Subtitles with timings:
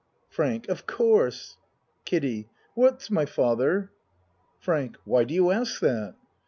[0.29, 1.57] FRANK Of course.
[2.05, 3.91] KIDDIE What's my father?
[4.57, 6.15] FRANK Why do you ask that?